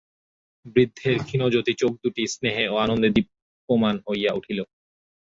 [0.65, 4.59] বৃদ্ধের ক্ষীণজ্যোতি চোখদুটি স্নেহে ও আনন্দে দীপ্যমান হইয়া উঠিল।